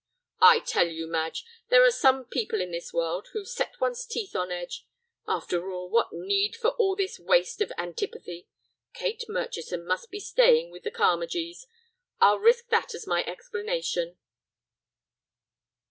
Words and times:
"I 0.41 0.61
tell 0.61 0.87
you, 0.87 1.05
Madge, 1.05 1.45
there 1.69 1.83
are 1.85 1.91
some 1.91 2.25
people 2.25 2.59
in 2.59 2.71
this 2.71 2.91
world 2.91 3.27
who 3.33 3.45
set 3.45 3.79
one's 3.79 4.03
teeth 4.07 4.35
on 4.35 4.51
edge. 4.51 4.87
After 5.27 5.71
all, 5.71 5.91
what 5.91 6.11
need 6.11 6.55
for 6.55 6.69
all 6.71 6.95
this 6.95 7.19
waste 7.19 7.61
of 7.61 7.71
antipathy. 7.77 8.47
Kate 8.95 9.23
Murchison 9.29 9.85
must 9.85 10.09
be 10.09 10.19
staying 10.19 10.71
with 10.71 10.81
the 10.81 10.89
Carmagees. 10.89 11.67
I'll 12.19 12.39
risk 12.39 12.69
that 12.69 12.95
as 12.95 13.05
my 13.05 13.23
explanation." 13.25 14.17